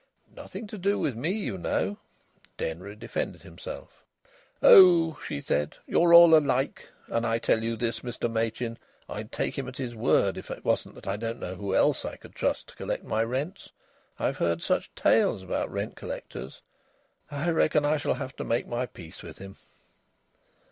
"Nothing 0.35 0.65
to 0.65 0.79
do 0.79 0.97
with 0.97 1.15
me, 1.15 1.29
you 1.29 1.59
know!" 1.59 1.97
Denry 2.57 2.95
defended 2.95 3.43
himself. 3.43 4.03
"Oh!" 4.63 5.19
she 5.23 5.39
said, 5.39 5.75
"you're 5.85 6.11
all 6.11 6.33
alike, 6.35 6.89
and 7.07 7.23
I'll 7.23 7.39
tell 7.39 7.61
you 7.61 7.75
this, 7.75 7.99
Mr 7.99 8.27
Machin, 8.27 8.79
I'd 9.07 9.31
take 9.31 9.55
him 9.59 9.67
at 9.67 9.77
his 9.77 9.93
word 9.93 10.37
if 10.39 10.49
it 10.49 10.65
wasn't 10.65 10.95
that 10.95 11.05
I 11.05 11.17
don't 11.17 11.39
know 11.39 11.53
who 11.53 11.75
else 11.75 12.03
I 12.03 12.15
could 12.15 12.33
trust 12.33 12.69
to 12.69 12.75
collect 12.75 13.03
my 13.03 13.23
rents. 13.23 13.69
I've 14.17 14.37
heard 14.37 14.63
such 14.63 14.89
tales 14.95 15.43
about 15.43 15.71
rent 15.71 15.95
collectors.... 15.95 16.63
I 17.29 17.51
reckon 17.51 17.85
I 17.85 17.97
shall 17.97 18.15
have 18.15 18.35
to 18.37 18.43
make 18.43 18.65
my 18.65 18.87
peace 18.87 19.21
with 19.21 19.37
him." 19.37 19.55